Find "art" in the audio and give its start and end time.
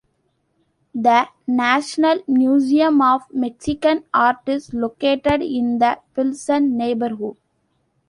4.11-4.37